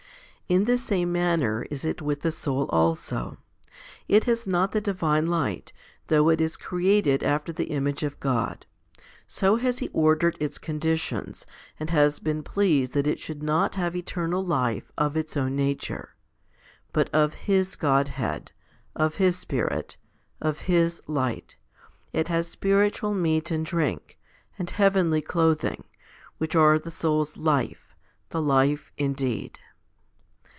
[0.49, 3.37] In the same manner is it with the soul also.
[4.09, 5.71] It has not the divine light,
[6.07, 8.65] though it is created after the image of God.
[9.25, 11.45] So has He ordered its conditions,
[11.79, 16.15] and has been pleased that it should not have eternal life of its own nature;
[16.91, 18.51] but of His Godhead,
[18.93, 19.95] of His Spirit,
[20.41, 21.55] of His light,
[22.11, 24.19] it has spiritual meat and drink,
[24.59, 25.85] and heavenly clothing,
[26.39, 27.95] which are the soul's life,
[28.31, 29.57] the life indeed.